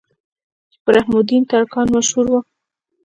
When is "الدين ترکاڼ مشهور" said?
1.17-2.25